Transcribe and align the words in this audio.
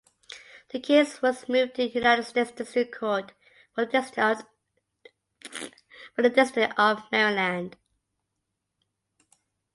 The 0.69 0.79
case 0.79 1.21
was 1.21 1.47
moved 1.47 1.75
to 1.75 1.87
United 1.87 2.23
States 2.23 2.49
District 2.49 2.91
Court 2.91 3.33
for 3.75 3.85
the 3.85 4.01
District 6.25 6.79
of 6.79 7.03
Maryland. 7.11 7.77